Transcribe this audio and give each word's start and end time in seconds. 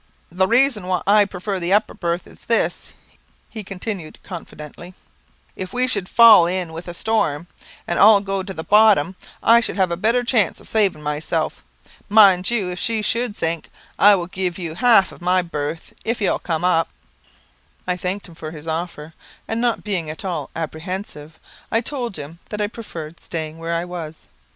The 0.31 0.47
reason 0.47 0.87
why 0.87 1.03
I 1.05 1.25
prefer 1.25 1.59
the 1.59 1.73
upper 1.73 1.93
berth 1.93 2.25
is 2.25 2.45
this," 2.45 2.93
he 3.51 3.63
continued 3.63 4.17
confidentially; 4.23 4.95
"if 5.55 5.73
we 5.73 5.87
should 5.87 6.09
fall 6.09 6.47
in 6.47 6.73
with 6.73 6.87
a 6.87 6.95
storm, 6.95 7.45
and 7.87 7.99
all 7.99 8.19
go 8.19 8.41
to 8.41 8.51
the 8.51 8.63
bottom, 8.63 9.15
I 9.43 9.59
should 9.59 9.77
have 9.77 9.91
a 9.91 9.97
better 9.97 10.23
chance 10.23 10.59
of 10.59 10.67
saving 10.67 11.03
myself. 11.03 11.63
But 12.09 12.15
mind 12.15 12.49
you, 12.49 12.71
if 12.71 12.79
she 12.79 13.03
should 13.03 13.35
sink 13.35 13.69
I 13.99 14.15
will 14.15 14.25
give 14.25 14.57
you 14.57 14.73
half 14.73 15.11
of 15.11 15.21
my 15.21 15.43
berth, 15.43 15.93
if 16.03 16.19
you'll 16.19 16.39
come 16.39 16.63
up." 16.65 16.89
I 17.85 17.95
thanked 17.95 18.27
him 18.27 18.33
for 18.33 18.49
his 18.49 18.67
offer, 18.67 19.13
and 19.47 19.61
not 19.61 19.83
being 19.83 20.09
at 20.09 20.25
all 20.25 20.49
apprehensive, 20.55 21.37
I 21.71 21.79
told 21.79 22.17
him 22.17 22.39
that 22.49 22.59
I 22.59 22.65
preferred 22.65 23.19
staying 23.19 23.59
where 23.59 23.75
I 23.75 23.85
was. 23.85 24.25